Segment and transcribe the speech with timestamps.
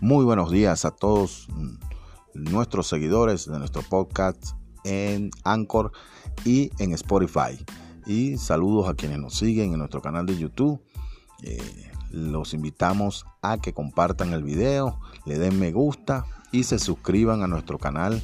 [0.00, 1.48] Muy buenos días a todos
[2.32, 4.52] nuestros seguidores de nuestro podcast
[4.84, 5.90] en Anchor
[6.44, 7.58] y en Spotify.
[8.06, 10.80] Y saludos a quienes nos siguen en nuestro canal de YouTube.
[11.42, 17.42] Eh, los invitamos a que compartan el video, le den me gusta y se suscriban
[17.42, 18.22] a nuestro canal.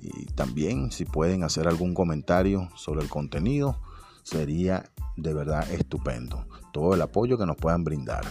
[0.00, 3.78] Y también si pueden hacer algún comentario sobre el contenido,
[4.26, 6.46] sería de verdad estupendo.
[6.72, 8.24] Todo el apoyo que nos puedan brindar.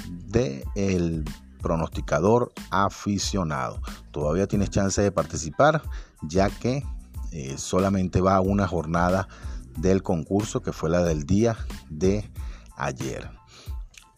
[0.09, 1.25] de el
[1.63, 3.81] pronosticador aficionado.
[4.11, 5.83] Todavía tienes chance de participar
[6.23, 6.85] ya que
[7.33, 9.29] eh, solamente va una jornada
[9.77, 11.57] del concurso que fue la del día
[11.91, 12.31] de
[12.77, 13.31] ayer.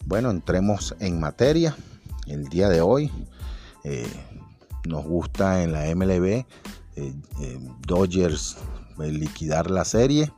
[0.08, 1.76] Bueno, entremos en materia.
[2.26, 3.10] El día de hoy
[3.84, 4.08] eh,
[4.86, 6.46] nos gusta en la MLB eh,
[6.96, 7.14] eh,
[7.86, 8.56] Dodgers
[8.96, 10.32] liquidar la serie,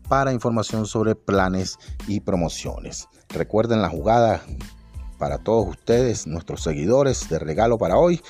[0.09, 3.09] para información sobre planes y promociones.
[3.29, 4.43] Recuerden la jugada
[5.19, 8.21] para todos ustedes, nuestros seguidores, de regalo para hoy.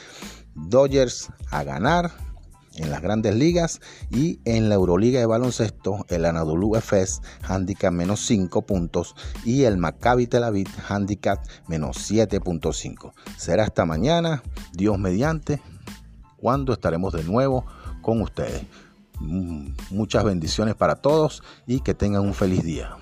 [0.54, 2.12] Dodgers a ganar
[2.76, 3.80] en las grandes ligas
[4.10, 9.14] y en la Euroliga de baloncesto el Anadolu Efes handicap menos 5 puntos
[9.44, 13.12] y el Maccabi Tel Aviv handicap menos 7.5.
[13.36, 14.42] Será hasta mañana,
[14.72, 15.60] Dios mediante,
[16.36, 17.64] cuando estaremos de nuevo
[18.02, 18.62] con ustedes.
[19.20, 22.96] Mm, muchas bendiciones para todos y que tengan un feliz día.